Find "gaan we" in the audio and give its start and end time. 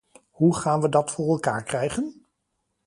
0.55-0.89